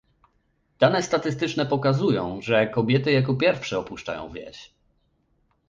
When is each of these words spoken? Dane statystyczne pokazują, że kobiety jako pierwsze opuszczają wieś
Dane 0.79 1.03
statystyczne 1.03 1.65
pokazują, 1.65 2.41
że 2.41 2.67
kobiety 2.67 3.11
jako 3.11 3.33
pierwsze 3.35 3.79
opuszczają 3.79 4.31
wieś 4.31 4.71